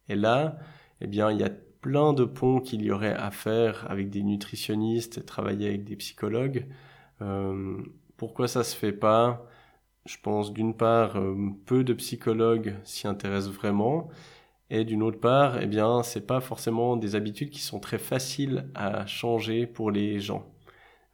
Et 0.09 0.15
là, 0.15 0.57
eh 0.99 1.07
bien, 1.07 1.31
il 1.31 1.39
y 1.39 1.43
a 1.43 1.49
plein 1.49 2.13
de 2.13 2.25
ponts 2.25 2.59
qu'il 2.59 2.81
y 2.81 2.91
aurait 2.91 3.13
à 3.13 3.31
faire 3.31 3.89
avec 3.89 4.09
des 4.09 4.23
nutritionnistes, 4.23 5.25
travailler 5.25 5.67
avec 5.67 5.83
des 5.83 5.95
psychologues. 5.95 6.67
Euh, 7.21 7.77
pourquoi 8.17 8.47
ça 8.47 8.63
se 8.63 8.75
fait 8.75 8.93
pas? 8.93 9.47
Je 10.05 10.17
pense 10.21 10.53
d'une 10.53 10.75
part, 10.75 11.17
euh, 11.17 11.35
peu 11.65 11.83
de 11.83 11.93
psychologues 11.93 12.75
s'y 12.83 13.07
intéressent 13.07 13.53
vraiment, 13.53 14.09
Et 14.71 14.85
d'une 14.85 15.03
autre 15.03 15.19
part, 15.19 15.61
eh 15.61 15.67
bien, 15.67 16.03
c'est 16.03 16.27
pas 16.27 16.41
forcément 16.41 16.97
des 16.97 17.15
habitudes 17.15 17.51
qui 17.51 17.61
sont 17.61 17.79
très 17.79 17.99
faciles 17.99 18.69
à 18.75 19.05
changer 19.07 19.67
pour 19.67 19.91
les 19.91 20.19
gens. 20.19 20.51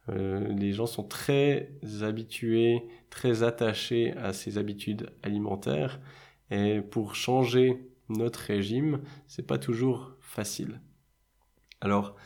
Euh, 0.08 0.48
les 0.48 0.72
gens 0.72 0.86
sont 0.86 1.04
très 1.04 1.72
habitués, 2.02 2.84
très 3.10 3.42
attachés 3.44 4.12
à 4.18 4.32
ces 4.32 4.58
habitudes 4.58 5.10
alimentaires. 5.22 6.00
Et 6.50 6.80
pour 6.82 7.14
changer 7.14 7.82
notre 8.08 8.40
régime, 8.40 9.02
c'est 9.26 9.46
pas 9.46 9.58
toujours 9.58 10.12
facile. 10.20 10.80
Alors, 11.80 12.16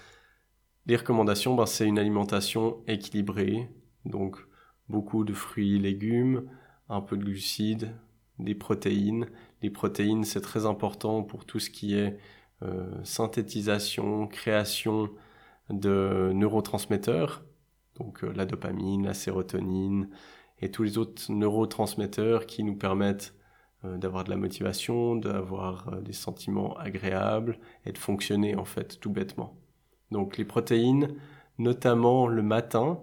les 0.87 0.97
recommandations, 0.97 1.55
ben, 1.55 1.67
c'est 1.67 1.87
une 1.87 1.99
alimentation 1.99 2.83
équilibrée, 2.87 3.69
donc 4.05 4.39
beaucoup 4.89 5.25
de 5.25 5.33
fruits 5.33 5.77
et 5.77 5.79
légumes, 5.79 6.49
un 6.89 7.01
peu 7.01 7.17
de 7.17 7.25
glucides, 7.25 7.95
des 8.39 8.55
protéines. 8.55 9.27
Les 9.63 9.71
protéines, 9.71 10.25
c'est 10.25 10.41
très 10.41 10.67
important 10.67 11.23
pour 11.23 11.45
tout 11.45 11.59
ce 11.59 11.71
qui 11.71 11.95
est 11.95 12.19
euh, 12.63 12.91
synthétisation, 13.05 14.27
création 14.27 15.11
de 15.71 16.33
neurotransmetteurs, 16.35 17.45
donc 17.97 18.25
euh, 18.25 18.33
la 18.35 18.47
dopamine, 18.47 19.07
la 19.07 19.15
sérotonine 19.15 20.09
et 20.61 20.71
tous 20.71 20.83
les 20.83 20.99
autres 20.99 21.31
neurotransmetteurs 21.33 22.47
qui 22.47 22.63
nous 22.63 22.77
permettent 22.77 23.35
euh, 23.85 23.97
d'avoir 23.99 24.25
de 24.25 24.31
la 24.31 24.37
motivation, 24.37 25.17
d'avoir 25.17 26.01
des 26.03 26.13
sentiments 26.13 26.77
agréables 26.77 27.59
et 27.87 27.93
de 27.93 27.99
fonctionner 27.99 28.57
en 28.57 28.65
fait 28.65 29.01
tout 29.01 29.11
bêtement. 29.11 29.59
Donc 30.11 30.37
les 30.37 30.45
protéines, 30.45 31.15
notamment 31.59 32.27
le 32.27 32.43
matin, 32.43 33.01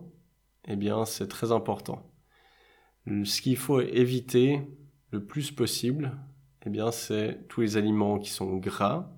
eh 0.67 0.75
bien 0.75 1.05
c'est 1.05 1.27
très 1.27 1.51
important. 1.51 2.03
Ce 3.07 3.41
qu'il 3.41 3.57
faut 3.57 3.81
éviter 3.81 4.61
le 5.11 5.23
plus 5.25 5.51
possible, 5.51 6.17
eh 6.65 6.69
bien 6.69 6.91
c'est 6.91 7.47
tous 7.47 7.61
les 7.61 7.77
aliments 7.77 8.19
qui 8.19 8.29
sont 8.29 8.57
gras, 8.57 9.09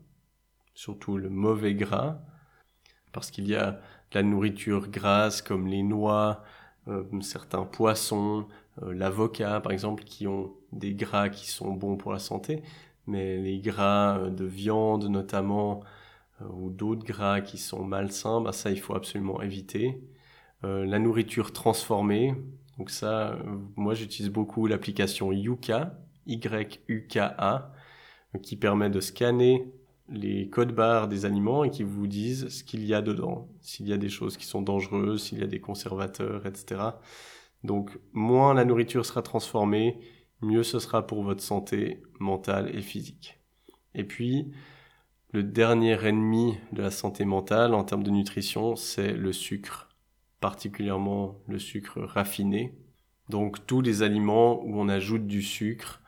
surtout 0.73 1.17
le 1.17 1.29
mauvais 1.29 1.75
gras, 1.75 2.19
parce 3.11 3.31
qu'il 3.31 3.47
y 3.47 3.55
a 3.55 3.71
de 3.73 3.79
la 4.13 4.23
nourriture 4.23 4.89
grasse 4.89 5.41
comme 5.41 5.67
les 5.67 5.83
noix, 5.83 6.43
euh, 6.87 7.03
certains 7.21 7.63
poissons, 7.65 8.47
euh, 8.81 8.93
l'avocat 8.93 9.61
par 9.61 9.71
exemple, 9.71 10.03
qui 10.03 10.27
ont 10.27 10.53
des 10.71 10.93
gras 10.95 11.29
qui 11.29 11.47
sont 11.49 11.71
bons 11.73 11.97
pour 11.97 12.13
la 12.13 12.19
santé, 12.19 12.63
mais 13.07 13.37
les 13.37 13.59
gras 13.59 14.17
euh, 14.19 14.29
de 14.29 14.45
viande 14.45 15.05
notamment, 15.09 15.81
ou 16.51 16.71
d'autres 16.71 17.05
gras 17.05 17.41
qui 17.41 17.57
sont 17.57 17.83
malsains, 17.85 18.41
bah 18.41 18.51
ça 18.51 18.71
il 18.71 18.79
faut 18.79 18.95
absolument 18.95 19.41
éviter. 19.41 20.01
La 20.63 20.99
nourriture 20.99 21.51
transformée, 21.51 22.35
donc 22.77 22.89
ça, 22.89 23.37
moi 23.75 23.93
j'utilise 23.93 24.31
beaucoup 24.31 24.65
l'application 24.65 25.31
Yuka, 25.31 25.99
Y-U-K-A, 26.25 27.73
qui 28.41 28.55
permet 28.55 28.89
de 28.89 28.99
scanner 28.99 29.71
les 30.09 30.49
codes 30.49 30.73
barres 30.73 31.07
des 31.07 31.25
aliments 31.25 31.63
et 31.63 31.69
qui 31.69 31.83
vous 31.83 32.07
disent 32.07 32.49
ce 32.49 32.63
qu'il 32.63 32.85
y 32.85 32.93
a 32.93 33.01
dedans, 33.01 33.47
s'il 33.61 33.87
y 33.87 33.93
a 33.93 33.97
des 33.97 34.09
choses 34.09 34.37
qui 34.37 34.45
sont 34.45 34.61
dangereuses, 34.61 35.23
s'il 35.23 35.39
y 35.39 35.43
a 35.43 35.47
des 35.47 35.59
conservateurs, 35.59 36.45
etc. 36.45 36.81
Donc 37.63 37.97
moins 38.11 38.53
la 38.53 38.65
nourriture 38.65 39.05
sera 39.05 39.21
transformée, 39.21 39.99
mieux 40.41 40.63
ce 40.63 40.79
sera 40.79 41.07
pour 41.07 41.23
votre 41.23 41.41
santé 41.41 42.01
mentale 42.19 42.75
et 42.75 42.81
physique. 42.81 43.39
Et 43.95 44.03
puis, 44.03 44.51
le 45.31 45.43
dernier 45.43 45.97
ennemi 46.05 46.57
de 46.73 46.81
la 46.81 46.91
santé 46.91 47.25
mentale 47.25 47.73
en 47.73 47.83
termes 47.83 48.03
de 48.03 48.11
nutrition, 48.11 48.75
c'est 48.75 49.13
le 49.13 49.31
sucre, 49.31 49.89
particulièrement 50.43 51.39
le 51.47 51.57
sucre 51.57 52.01
raffiné. 52.01 52.75
Donc 53.29 53.65
tous 53.65 53.79
les 53.79 54.03
aliments 54.03 54.61
où 54.65 54.77
on 54.77 54.89
ajoute 54.89 55.25
du 55.25 55.41
sucre, 55.41 56.01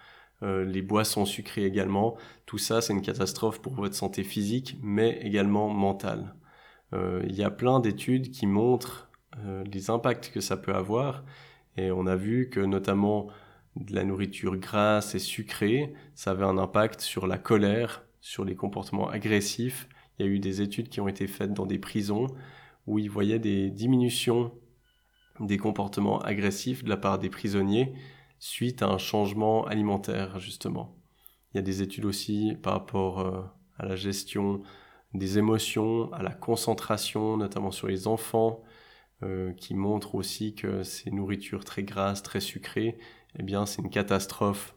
euh, 0.44 0.66
les 0.66 0.82
boissons 0.82 1.24
sucrées 1.24 1.64
également. 1.64 2.18
Tout 2.46 2.58
ça, 2.58 2.82
c'est 2.82 2.92
une 2.92 3.02
catastrophe 3.02 3.62
pour 3.62 3.76
votre 3.76 3.96
santé 3.96 4.26
physique, 4.26 4.78
mais 4.84 5.22
également 5.22 5.70
mentale. 5.70 6.36
Euh, 6.92 7.24
il 7.30 7.36
y 7.36 7.46
a 7.46 7.50
plein 7.50 7.80
d'études 7.80 8.30
qui 8.30 8.46
montrent 8.46 9.10
euh, 9.46 9.64
les 9.72 9.90
impacts 9.90 10.30
que 10.34 10.42
ça 10.42 10.58
peut 10.58 10.76
avoir, 10.76 11.24
et 11.78 11.90
on 11.92 12.06
a 12.06 12.18
vu 12.18 12.50
que 12.50 12.60
notamment 12.60 13.28
de 13.78 13.96
la 13.96 14.04
nourriture 14.04 14.58
grasse 14.58 15.16
et 15.16 15.20
sucrée, 15.20 15.94
ça 16.14 16.32
avait 16.32 16.44
un 16.44 16.58
impact 16.58 17.00
sur 17.00 17.26
la 17.26 17.38
colère, 17.38 18.04
sur 18.20 18.44
les 18.44 18.56
comportements 18.58 19.10
agressifs. 19.10 19.88
Il 20.20 20.26
y 20.26 20.30
a 20.30 20.32
eu 20.32 20.40
des 20.40 20.62
études 20.62 20.90
qui 20.90 21.00
ont 21.00 21.08
été 21.08 21.26
faites 21.26 21.54
dans 21.54 21.66
des 21.66 21.80
prisons 21.80 22.28
où 22.88 23.00
ils 23.00 23.10
voyaient 23.10 23.40
des 23.40 23.70
diminutions 23.70 24.52
des 25.40 25.58
comportements 25.58 26.20
agressifs 26.20 26.84
de 26.84 26.90
la 26.90 26.98
part 26.98 27.20
des 27.20 27.30
prisonniers 27.30 27.94
suite 28.40 28.82
à 28.82 28.88
un 28.88 28.98
changement 28.98 29.66
alimentaire, 29.66 30.40
justement. 30.40 30.96
Il 31.54 31.58
y 31.58 31.60
a 31.60 31.64
des 31.64 31.82
études 31.82 32.06
aussi 32.06 32.58
par 32.62 32.74
rapport 32.74 33.20
euh, 33.20 33.42
à 33.78 33.86
la 33.86 33.96
gestion 33.96 34.62
des 35.14 35.38
émotions, 35.38 36.12
à 36.14 36.22
la 36.22 36.34
concentration, 36.34 37.38
notamment 37.38 37.72
sur 37.72 37.88
les 37.88 38.08
enfants, 38.08 38.62
euh, 39.24 39.54
qui 39.54 39.74
montrent 39.74 40.16
aussi 40.16 40.56
que 40.56 40.84
ces 40.84 41.12
nourritures 41.12 41.64
très 41.64 41.84
grasses, 41.84 42.22
très 42.22 42.42
sucrées, 42.42 42.98
eh 43.40 43.44
bien, 43.44 43.66
c'est 43.66 43.82
une 43.82 43.90
catastrophe 43.90 44.76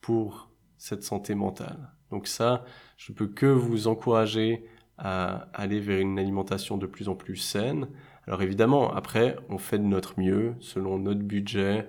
pour 0.00 0.50
cette 0.76 1.04
santé 1.04 1.34
mentale. 1.34 1.92
Donc 2.10 2.26
ça, 2.26 2.64
je 2.96 3.12
peux 3.12 3.28
que 3.28 3.46
vous 3.46 3.86
encourager 3.88 4.66
à 4.98 5.48
aller 5.52 5.80
vers 5.80 6.00
une 6.00 6.18
alimentation 6.18 6.78
de 6.78 6.86
plus 6.86 7.08
en 7.08 7.14
plus 7.14 7.36
saine. 7.36 7.88
Alors 8.26 8.42
évidemment, 8.42 8.92
après, 8.92 9.36
on 9.48 9.58
fait 9.58 9.78
de 9.78 9.84
notre 9.84 10.18
mieux, 10.18 10.54
selon 10.60 10.98
notre 10.98 11.22
budget, 11.22 11.88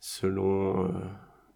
selon 0.00 0.86
euh, 0.86 0.88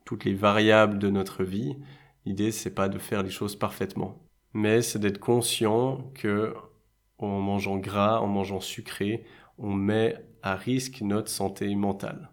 toutes 0.04 0.24
les 0.24 0.34
variables 0.34 0.98
de 0.98 1.10
notre 1.10 1.44
vie. 1.44 1.76
L'idée, 2.24 2.52
c'est 2.52 2.74
pas 2.74 2.88
de 2.88 2.98
faire 2.98 3.22
les 3.22 3.30
choses 3.30 3.56
parfaitement, 3.56 4.22
mais 4.54 4.82
c'est 4.82 4.98
d'être 4.98 5.18
conscient 5.18 6.10
que 6.14 6.54
en 7.18 7.40
mangeant 7.40 7.78
gras, 7.78 8.20
en 8.20 8.26
mangeant 8.26 8.60
sucré, 8.60 9.24
on 9.58 9.72
met 9.72 10.16
à 10.42 10.56
risque 10.56 11.02
notre 11.02 11.28
santé 11.28 11.74
mentale. 11.74 12.30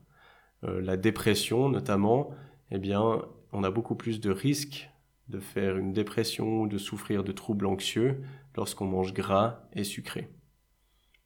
Euh, 0.64 0.82
la 0.82 0.98
dépression, 0.98 1.70
notamment, 1.70 2.32
eh 2.72 2.80
bien, 2.80 3.22
on 3.52 3.64
a 3.64 3.72
beaucoup 3.72 3.96
plus 3.96 4.20
de 4.20 4.32
risques 4.32 4.89
de 5.30 5.40
faire 5.40 5.78
une 5.78 5.94
dépression 5.94 6.62
ou 6.62 6.68
de 6.68 6.78
souffrir 6.78 7.24
de 7.24 7.32
troubles 7.32 7.68
anxieux 7.68 8.22
lorsqu'on 8.56 8.86
mange 8.86 9.14
gras 9.14 9.62
et 9.74 9.84
sucré. 9.84 10.30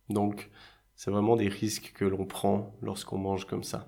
Donc, 0.09 0.49
c'est 0.95 1.11
vraiment 1.11 1.35
des 1.35 1.47
risques 1.47 1.93
que 1.95 2.05
l'on 2.05 2.25
prend 2.25 2.75
lorsqu'on 2.81 3.17
mange 3.17 3.45
comme 3.45 3.63
ça. 3.63 3.87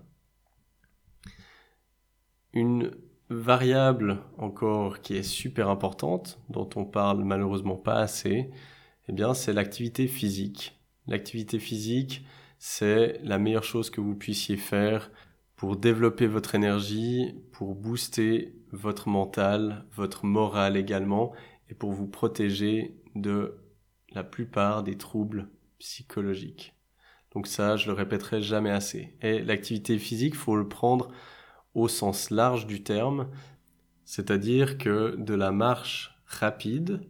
Une 2.54 2.92
variable 3.30 4.22
encore 4.38 5.02
qui 5.02 5.16
est 5.16 5.24
super 5.24 5.70
importante, 5.70 6.40
dont 6.50 6.70
on 6.76 6.86
parle 6.86 7.24
malheureusement 7.24 7.76
pas 7.76 7.96
assez, 7.96 8.50
eh 9.08 9.12
bien, 9.12 9.34
c'est 9.34 9.54
l'activité 9.54 10.08
physique. 10.08 10.80
L'activité 11.08 11.60
physique, 11.60 12.26
c'est 12.58 13.20
la 13.24 13.38
meilleure 13.38 13.64
chose 13.64 13.90
que 13.90 14.02
vous 14.02 14.16
puissiez 14.16 14.58
faire 14.58 15.12
pour 15.56 15.78
développer 15.78 16.28
votre 16.28 16.56
énergie, 16.56 17.36
pour 17.52 17.76
booster 17.76 18.56
votre 18.72 19.08
mental, 19.08 19.86
votre 19.96 20.26
morale 20.26 20.78
également, 20.78 21.34
et 21.70 21.74
pour 21.74 21.94
vous 21.94 22.08
protéger 22.08 22.96
de 23.16 23.58
la 24.12 24.24
plupart 24.24 24.84
des 24.84 24.98
troubles 24.98 25.50
psychologiques. 25.80 26.76
Donc 27.34 27.48
ça, 27.48 27.76
je 27.76 27.88
le 27.88 27.94
répéterai 27.94 28.42
jamais 28.42 28.72
assez. 28.72 29.16
Et 29.22 29.42
l'activité 29.44 29.98
physique, 29.98 30.36
faut 30.36 30.56
le 30.56 30.68
prendre 30.68 31.12
au 31.74 31.88
sens 31.88 32.30
large 32.30 32.66
du 32.66 32.84
terme, 32.84 33.30
c'est-à-dire 34.06 34.78
que 34.78 35.16
de 35.18 35.34
la 35.34 35.52
marche 35.52 36.16
rapide, 36.26 37.02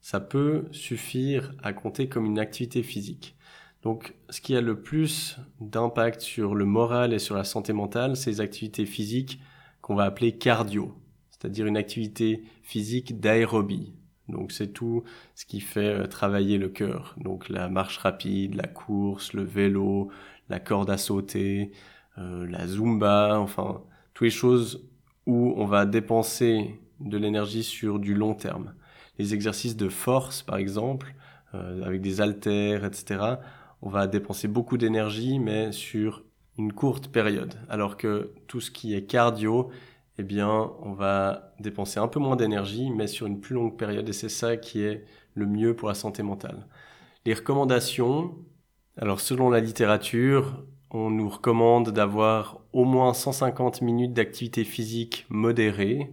ça 0.00 0.20
peut 0.20 0.66
suffire 0.72 1.54
à 1.62 1.72
compter 1.72 2.08
comme 2.08 2.26
une 2.26 2.38
activité 2.38 2.82
physique. 2.82 3.37
Donc 3.82 4.14
ce 4.28 4.40
qui 4.40 4.56
a 4.56 4.60
le 4.60 4.80
plus 4.80 5.36
d'impact 5.60 6.20
sur 6.20 6.54
le 6.54 6.64
moral 6.64 7.12
et 7.12 7.18
sur 7.18 7.36
la 7.36 7.44
santé 7.44 7.72
mentale, 7.72 8.16
c'est 8.16 8.30
les 8.30 8.40
activités 8.40 8.86
physiques 8.86 9.40
qu'on 9.80 9.94
va 9.94 10.04
appeler 10.04 10.36
cardio, 10.36 10.94
c'est-à-dire 11.30 11.66
une 11.66 11.76
activité 11.76 12.42
physique 12.62 13.20
d'aérobie. 13.20 13.94
Donc 14.28 14.52
c'est 14.52 14.68
tout 14.68 15.04
ce 15.34 15.46
qui 15.46 15.60
fait 15.60 16.00
euh, 16.00 16.06
travailler 16.06 16.58
le 16.58 16.68
cœur. 16.68 17.14
Donc 17.18 17.48
la 17.48 17.68
marche 17.68 17.98
rapide, 17.98 18.54
la 18.54 18.66
course, 18.66 19.32
le 19.32 19.42
vélo, 19.42 20.10
la 20.48 20.60
corde 20.60 20.90
à 20.90 20.98
sauter, 20.98 21.72
euh, 22.18 22.46
la 22.46 22.66
zumba, 22.66 23.38
enfin 23.40 23.82
toutes 24.12 24.26
les 24.26 24.30
choses 24.30 24.86
où 25.26 25.54
on 25.56 25.66
va 25.66 25.86
dépenser 25.86 26.80
de 27.00 27.16
l'énergie 27.16 27.62
sur 27.62 27.98
du 27.98 28.14
long 28.14 28.34
terme. 28.34 28.74
Les 29.18 29.34
exercices 29.34 29.76
de 29.76 29.88
force, 29.88 30.42
par 30.42 30.56
exemple, 30.56 31.14
euh, 31.54 31.82
avec 31.82 32.00
des 32.00 32.20
haltères, 32.20 32.84
etc., 32.84 33.36
on 33.82 33.88
va 33.88 34.06
dépenser 34.06 34.48
beaucoup 34.48 34.76
d'énergie, 34.76 35.38
mais 35.38 35.72
sur 35.72 36.24
une 36.58 36.72
courte 36.72 37.08
période. 37.08 37.54
Alors 37.68 37.96
que 37.96 38.32
tout 38.46 38.60
ce 38.60 38.70
qui 38.70 38.94
est 38.94 39.06
cardio, 39.06 39.70
eh 40.18 40.24
bien, 40.24 40.72
on 40.80 40.92
va 40.92 41.54
dépenser 41.60 42.00
un 42.00 42.08
peu 42.08 42.18
moins 42.18 42.34
d'énergie, 42.34 42.90
mais 42.90 43.06
sur 43.06 43.26
une 43.26 43.40
plus 43.40 43.54
longue 43.54 43.76
période, 43.76 44.08
et 44.08 44.12
c'est 44.12 44.28
ça 44.28 44.56
qui 44.56 44.82
est 44.82 45.04
le 45.34 45.46
mieux 45.46 45.76
pour 45.76 45.88
la 45.88 45.94
santé 45.94 46.24
mentale. 46.24 46.66
Les 47.24 47.34
recommandations, 47.34 48.34
alors 48.96 49.20
selon 49.20 49.50
la 49.50 49.60
littérature, 49.60 50.64
on 50.90 51.10
nous 51.10 51.28
recommande 51.28 51.90
d'avoir 51.90 52.60
au 52.72 52.84
moins 52.84 53.14
150 53.14 53.82
minutes 53.82 54.12
d'activité 54.12 54.64
physique 54.64 55.26
modérée. 55.28 56.10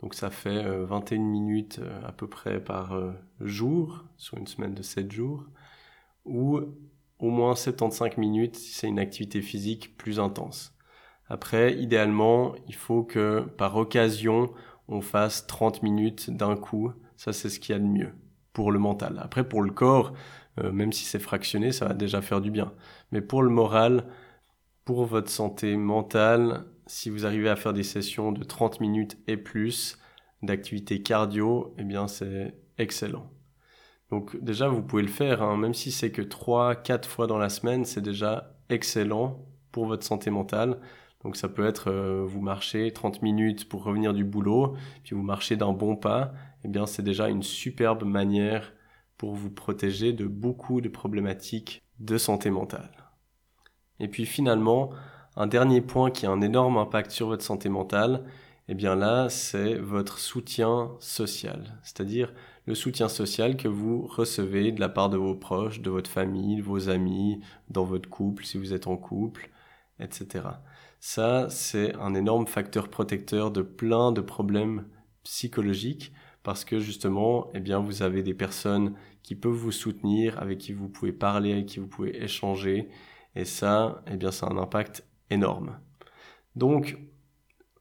Donc 0.00 0.14
ça 0.14 0.30
fait 0.30 0.64
21 0.64 1.18
minutes 1.18 1.80
à 2.04 2.10
peu 2.10 2.26
près 2.26 2.58
par 2.58 2.98
jour, 3.40 4.04
sur 4.16 4.36
une 4.38 4.46
semaine 4.46 4.74
de 4.74 4.82
7 4.82 5.12
jours, 5.12 5.44
ou 6.24 6.60
au 7.18 7.30
moins 7.30 7.54
75 7.54 8.16
minutes 8.16 8.56
si 8.56 8.72
c'est 8.72 8.88
une 8.88 8.98
activité 8.98 9.40
physique 9.42 9.96
plus 9.96 10.20
intense. 10.20 10.74
Après, 11.28 11.74
idéalement, 11.74 12.54
il 12.68 12.74
faut 12.74 13.02
que 13.02 13.40
par 13.56 13.76
occasion, 13.76 14.52
on 14.88 15.00
fasse 15.00 15.46
30 15.46 15.82
minutes 15.82 16.30
d'un 16.30 16.56
coup. 16.56 16.92
Ça, 17.16 17.32
c'est 17.32 17.48
ce 17.48 17.58
qu'il 17.60 17.74
y 17.74 17.76
a 17.76 17.80
de 17.80 17.86
mieux 17.86 18.12
pour 18.52 18.70
le 18.72 18.78
mental. 18.78 19.18
Après, 19.22 19.48
pour 19.48 19.62
le 19.62 19.70
corps, 19.70 20.12
euh, 20.60 20.70
même 20.70 20.92
si 20.92 21.04
c'est 21.04 21.18
fractionné, 21.18 21.72
ça 21.72 21.86
va 21.86 21.94
déjà 21.94 22.22
faire 22.22 22.40
du 22.40 22.50
bien. 22.50 22.72
Mais 23.10 23.20
pour 23.20 23.42
le 23.42 23.50
moral, 23.50 24.06
pour 24.84 25.04
votre 25.06 25.30
santé 25.30 25.76
mentale, 25.76 26.64
si 26.86 27.10
vous 27.10 27.26
arrivez 27.26 27.48
à 27.48 27.56
faire 27.56 27.72
des 27.72 27.82
sessions 27.82 28.32
de 28.32 28.44
30 28.44 28.80
minutes 28.80 29.18
et 29.26 29.36
plus 29.36 29.98
d'activité 30.42 31.02
cardio, 31.02 31.74
eh 31.78 31.84
bien, 31.84 32.06
c'est 32.06 32.54
excellent. 32.78 33.30
Donc 34.10 34.36
déjà, 34.42 34.68
vous 34.68 34.82
pouvez 34.82 35.02
le 35.02 35.08
faire, 35.08 35.42
hein. 35.42 35.56
même 35.56 35.74
si 35.74 35.90
c'est 35.90 36.10
que 36.10 36.22
3-4 36.22 37.06
fois 37.06 37.26
dans 37.26 37.38
la 37.38 37.48
semaine, 37.48 37.84
c'est 37.84 38.00
déjà 38.00 38.54
excellent 38.68 39.38
pour 39.72 39.86
votre 39.86 40.04
santé 40.04 40.30
mentale. 40.30 40.78
Donc 41.24 41.36
ça 41.36 41.48
peut 41.48 41.66
être 41.66 41.90
euh, 41.90 42.24
vous 42.26 42.42
marchez 42.42 42.92
30 42.92 43.22
minutes 43.22 43.68
pour 43.68 43.82
revenir 43.84 44.12
du 44.12 44.24
boulot, 44.24 44.76
puis 45.02 45.16
vous 45.16 45.22
marchez 45.22 45.56
d'un 45.56 45.72
bon 45.72 45.96
pas, 45.96 46.32
eh 46.64 46.68
bien 46.68 46.86
c'est 46.86 47.02
déjà 47.02 47.28
une 47.28 47.42
superbe 47.42 48.04
manière 48.04 48.72
pour 49.16 49.34
vous 49.34 49.50
protéger 49.50 50.12
de 50.12 50.26
beaucoup 50.26 50.80
de 50.82 50.88
problématiques 50.88 51.82
de 51.98 52.18
santé 52.18 52.50
mentale. 52.50 52.90
Et 54.00 54.08
puis 54.08 54.26
finalement, 54.26 54.90
un 55.36 55.46
dernier 55.46 55.80
point 55.80 56.10
qui 56.10 56.26
a 56.26 56.30
un 56.30 56.42
énorme 56.42 56.76
impact 56.76 57.10
sur 57.10 57.28
votre 57.28 57.42
santé 57.42 57.68
mentale, 57.68 58.24
eh 58.68 58.74
bien 58.74 58.94
là, 58.94 59.28
c'est 59.28 59.74
votre 59.74 60.18
soutien 60.18 60.92
social, 61.00 61.78
c'est-à-dire 61.82 62.32
le 62.66 62.74
soutien 62.74 63.08
social 63.08 63.56
que 63.56 63.68
vous 63.68 64.06
recevez 64.06 64.72
de 64.72 64.80
la 64.80 64.88
part 64.88 65.10
de 65.10 65.16
vos 65.16 65.34
proches, 65.34 65.80
de 65.80 65.90
votre 65.90 66.10
famille, 66.10 66.56
de 66.56 66.62
vos 66.62 66.88
amis, 66.88 67.40
dans 67.68 67.84
votre 67.84 68.08
couple, 68.08 68.44
si 68.44 68.58
vous 68.58 68.72
êtes 68.72 68.86
en 68.86 68.96
couple, 68.96 69.50
etc. 69.98 70.44
Ça, 71.00 71.48
c'est 71.50 71.94
un 71.96 72.14
énorme 72.14 72.46
facteur 72.46 72.88
protecteur 72.88 73.50
de 73.50 73.62
plein 73.62 74.12
de 74.12 74.22
problèmes 74.22 74.86
psychologiques 75.22 76.12
parce 76.42 76.64
que 76.64 76.78
justement, 76.78 77.50
eh 77.54 77.60
bien, 77.60 77.80
vous 77.80 78.02
avez 78.02 78.22
des 78.22 78.34
personnes 78.34 78.94
qui 79.22 79.34
peuvent 79.34 79.52
vous 79.52 79.72
soutenir, 79.72 80.40
avec 80.40 80.58
qui 80.58 80.72
vous 80.72 80.88
pouvez 80.88 81.12
parler, 81.12 81.52
avec 81.52 81.66
qui 81.66 81.80
vous 81.80 81.86
pouvez 81.88 82.22
échanger. 82.22 82.88
Et 83.34 83.44
ça, 83.44 84.02
eh 84.06 84.16
bien, 84.16 84.30
ça 84.30 84.46
a 84.46 84.52
un 84.52 84.58
impact 84.58 85.06
énorme. 85.30 85.78
Donc, 86.54 86.98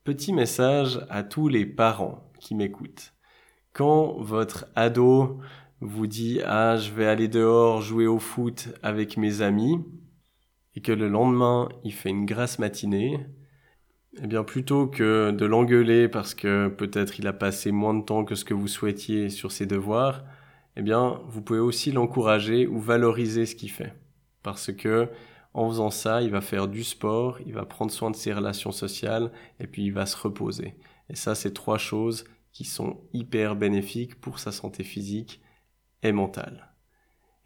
petit 0.03 0.33
message 0.33 1.05
à 1.09 1.23
tous 1.23 1.49
les 1.49 1.65
parents 1.65 2.31
qui 2.39 2.55
m'écoutent. 2.55 3.12
Quand 3.74 4.13
votre 4.20 4.65
ado 4.75 5.39
vous 5.82 6.06
dit 6.06 6.39
ah 6.46 6.77
je 6.77 6.92
vais 6.92 7.08
aller 7.08 7.27
dehors 7.27 7.82
jouer 7.82 8.06
au 8.06 8.20
foot 8.20 8.70
avec 8.84 9.18
mes 9.18 9.42
amis 9.42 9.84
et 10.75 10.82
que 10.82 10.92
le 10.92 11.10
lendemain 11.10 11.70
il 11.84 11.92
fait 11.92 12.10
une 12.10 12.25
grasse 12.25 12.60
matinée, 12.60 13.25
eh 14.22 14.27
bien 14.27 14.44
plutôt 14.44 14.86
que 14.86 15.32
de 15.32 15.46
l'engueuler 15.46 16.08
parce 16.08 16.36
que 16.36 16.68
peut-être 16.68 17.20
il 17.20 17.27
a 17.27 17.34
passé 17.34 17.72
moins 17.72 17.96
de 17.96 18.03
temps 18.03 18.25
que 18.25 18.36
ce 18.36 18.46
que 18.46 18.53
vous 18.53 18.68
souhaitiez 18.68 19.30
sur 19.30 19.51
ses 19.51 19.65
devoirs, 19.65 20.24
eh 20.75 20.84
bien 20.84 21.20
vous 21.27 21.42
pouvez 21.42 21.60
aussi 21.60 21.92
l'encourager 21.92 22.68
ou 22.68 22.80
valoriser 22.80 23.48
ce 23.48 23.56
qu'il 23.56 23.72
fait. 23.72 23.94
Parce 24.44 24.72
que 24.72 25.10
en 25.56 25.68
faisant 25.70 25.89
ça, 25.89 26.22
il 26.22 26.30
va 26.30 26.42
faire 26.42 26.68
du 26.68 26.84
sport, 26.84 27.39
il 27.46 27.53
va 27.53 27.65
prendre 27.65 27.92
soin 27.92 28.12
de 28.12 28.15
ses 28.15 28.34
relations 28.34 28.72
sociales 28.72 29.32
et 29.60 29.68
puis 29.68 29.84
il 29.86 29.94
va 29.94 30.06
se 30.06 30.18
reposer. 30.18 30.75
Et 31.10 31.15
ça, 31.15 31.36
c'est 31.36 31.53
trois 31.53 31.77
choses 31.77 32.25
qui 32.53 32.65
sont 32.65 33.01
hyper 33.13 33.55
bénéfiques 33.55 34.19
pour 34.22 34.39
sa 34.39 34.51
santé 34.51 34.83
physique 34.83 35.41
et 36.03 36.12
mentale. 36.12 36.74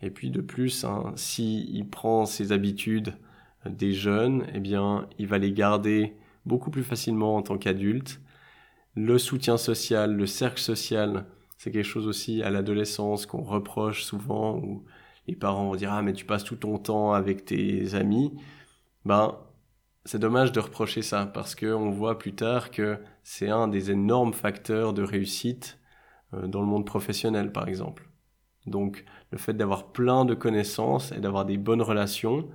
Et 0.02 0.12
puis 0.12 0.30
de 0.30 0.42
plus, 0.42 0.84
hein, 0.84 1.13
s'il 1.15 1.89
prend 1.89 2.26
ses 2.26 2.52
habitudes 2.52 3.17
des 3.65 3.93
jeunes, 3.93 4.46
eh 4.54 4.60
bien, 4.60 5.10
il 5.17 5.28
va 5.28 5.38
les 5.38 5.52
garder 5.52 6.15
beaucoup 6.46 6.70
plus 6.70 6.84
facilement 6.84 7.36
en 7.36 7.41
tant 7.41 7.58
qu'adulte. 7.58 8.22
Le 8.96 9.17
soutien 9.17 9.58
social, 9.58 10.15
le 10.15 10.28
cercle 10.28 10.62
social, 10.62 11.26
c'est 11.58 11.72
quelque 11.72 11.86
chose 11.86 12.08
aussi 12.08 12.43
à 12.43 12.50
l'adolescence 12.50 13.26
qu'on 13.26 13.43
reproche 13.43 14.04
souvent, 14.04 14.58
où 14.58 14.84
les 15.28 15.36
parents 15.36 15.65
vont 15.65 15.76
dire 15.76 15.91
ah 15.91 16.02
mais 16.02 16.13
tu 16.13 16.26
passes 16.26 16.43
tout 16.43 16.56
ton 16.56 16.78
temps 16.78 17.13
avec 17.13 17.46
tes 17.46 17.96
amis. 17.96 18.34
Ben 19.06 19.38
c'est 20.08 20.20
dommage 20.20 20.54
de 20.54 20.62
reprocher 20.62 21.02
ça 21.02 21.26
parce 21.26 21.54
que 21.54 21.65
on 21.65 21.91
voit 21.91 22.17
plus 22.17 22.34
tard 22.34 22.72
que 22.72 22.98
c'est 23.24 23.50
un 23.50 23.67
des 23.67 23.91
énormes 23.91 24.34
facteurs 24.34 24.93
de 24.93 25.04
réussite 25.04 25.80
euh, 26.34 26.48
dans 26.48 26.62
le 26.62 26.67
monde 26.67 26.86
professionnel 26.86 27.52
par 27.52 27.67
exemple. 27.67 28.10
Donc 28.67 29.04
le 29.32 29.38
fait 29.38 29.54
d'avoir 29.54 29.91
plein 29.91 30.24
de 30.24 30.34
connaissances 30.34 31.12
et 31.12 31.20
d'avoir 31.20 31.46
des 31.46 31.58
bonnes 31.58 31.82
relations, 31.82 32.48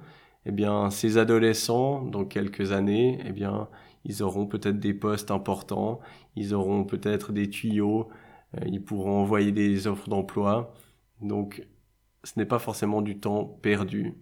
eh 0.47 0.51
bien 0.51 0.91
ces 0.91 1.19
adolescents 1.19 2.03
dans 2.03 2.25
quelques 2.25 2.73
années, 2.73 3.21
eh 3.27 3.33
bien 3.33 3.69
ils 4.05 4.23
auront 4.23 4.47
peut-être 4.47 4.81
des 4.81 4.95
postes 4.95 5.31
importants, 5.31 6.01
ils 6.37 6.55
auront 6.55 6.85
peut-être 6.85 7.33
des 7.33 7.51
tuyaux, 7.51 8.09
euh, 8.57 8.61
ils 8.67 8.83
pourront 8.83 9.21
envoyer 9.21 9.53
des 9.53 9.87
offres 9.87 10.09
d'emploi. 10.09 10.75
Donc 11.21 11.67
ce 12.25 12.33
n'est 12.39 12.47
pas 12.47 12.59
forcément 12.59 13.03
du 13.03 13.21
temps 13.21 13.45
perdu. 13.45 14.15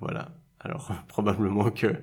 Voilà. 0.00 0.45
Alors 0.60 0.92
probablement 1.08 1.70
que 1.70 2.00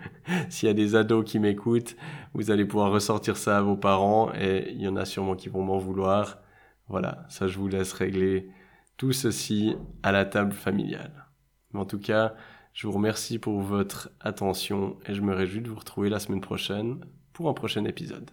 s'il 0.50 0.68
y 0.68 0.72
a 0.72 0.76
des 0.76 0.96
ados 0.96 1.26
qui 1.26 1.40
m'écoutent, 1.40 1.96
vous 2.34 2.52
allez 2.52 2.66
pouvoir 2.66 2.92
ressortir 2.92 3.38
ça 3.38 3.58
à 3.58 3.62
vos 3.62 3.78
parents 3.78 4.32
et 4.34 4.72
il 4.72 4.82
y 4.82 4.88
en 4.88 4.96
a 4.96 5.06
sûrement 5.06 5.36
qui 5.36 5.50
vont 5.50 5.64
m'en 5.64 5.78
vouloir. 5.78 6.40
Voilà, 6.88 7.26
ça 7.30 7.48
je 7.48 7.58
vous 7.58 7.68
laisse 7.68 7.94
régler 7.94 8.50
tout 8.98 9.14
ceci 9.14 9.76
à 10.04 10.12
la 10.12 10.26
table 10.26 10.54
familiale. 10.54 11.26
Mais 11.72 11.80
en 11.80 11.86
tout 11.86 12.00
cas, 12.00 12.36
je 12.74 12.88
vous 12.88 12.94
remercie 12.94 13.40
pour 13.40 13.62
votre 13.62 14.10
attention 14.20 14.98
et 15.08 15.14
je 15.14 15.22
me 15.22 15.34
réjouis 15.34 15.62
de 15.62 15.70
vous 15.70 15.80
retrouver 15.80 16.10
la 16.10 16.20
semaine 16.20 16.42
prochaine 16.42 17.04
pour 17.34 17.50
un 17.50 17.54
prochain 17.54 17.86
épisode. 17.86 18.32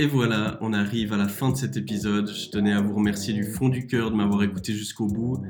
Et 0.00 0.06
voilà, 0.06 0.56
on 0.62 0.72
arrive 0.72 1.12
à 1.12 1.18
la 1.18 1.28
fin 1.28 1.50
de 1.50 1.56
cet 1.58 1.76
épisode. 1.76 2.32
Je 2.32 2.48
tenais 2.48 2.72
à 2.72 2.80
vous 2.80 2.94
remercier 2.94 3.34
du 3.34 3.44
fond 3.44 3.68
du 3.68 3.86
cœur 3.86 4.10
de 4.10 4.16
m'avoir 4.16 4.42
écouté 4.42 4.72
jusqu'au 4.72 5.06
bout. 5.06 5.42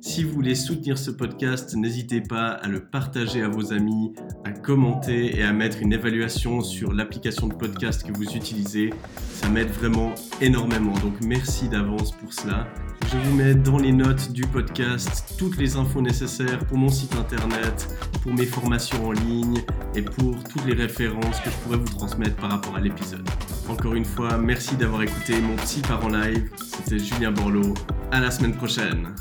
Si 0.00 0.24
vous 0.24 0.32
voulez 0.32 0.54
soutenir 0.54 0.96
ce 0.96 1.10
podcast, 1.10 1.76
n'hésitez 1.76 2.22
pas 2.22 2.52
à 2.52 2.68
le 2.68 2.80
partager 2.88 3.42
à 3.42 3.48
vos 3.48 3.74
amis, 3.74 4.14
à 4.46 4.52
commenter 4.52 5.36
et 5.36 5.42
à 5.42 5.52
mettre 5.52 5.82
une 5.82 5.92
évaluation 5.92 6.62
sur 6.62 6.94
l'application 6.94 7.48
de 7.48 7.54
podcast 7.54 8.02
que 8.02 8.16
vous 8.16 8.34
utilisez. 8.34 8.94
Ça 9.34 9.50
m'aide 9.50 9.68
vraiment 9.68 10.14
énormément. 10.40 10.94
Donc 11.00 11.20
merci 11.22 11.68
d'avance 11.68 12.12
pour 12.12 12.32
cela. 12.32 12.66
Je 13.10 13.16
vous 13.16 13.36
mets 13.36 13.54
dans 13.54 13.78
les 13.78 13.92
notes 13.92 14.32
du 14.32 14.42
podcast 14.42 15.34
toutes 15.38 15.56
les 15.56 15.76
infos 15.76 16.02
nécessaires 16.02 16.58
pour 16.66 16.76
mon 16.76 16.88
site 16.90 17.14
internet, 17.14 17.88
pour 18.22 18.34
mes 18.34 18.44
formations 18.44 19.06
en 19.06 19.12
ligne 19.12 19.62
et 19.94 20.02
pour 20.02 20.44
toutes 20.44 20.66
les 20.66 20.74
références 20.74 21.40
que 21.40 21.50
je 21.50 21.56
pourrais 21.56 21.78
vous 21.78 21.88
transmettre 21.88 22.36
par 22.36 22.50
rapport 22.50 22.76
à 22.76 22.80
l'épisode. 22.80 23.26
Encore 23.68 23.94
une 23.94 23.97
fois, 24.04 24.38
merci 24.38 24.76
d'avoir 24.76 25.02
écouté 25.02 25.40
mon 25.40 25.56
petit 25.56 25.80
part 25.80 26.04
en 26.04 26.08
live. 26.08 26.50
C'était 26.56 26.98
Julien 26.98 27.32
Borloo. 27.32 27.74
À 28.10 28.20
la 28.20 28.30
semaine 28.30 28.54
prochaine. 28.54 29.14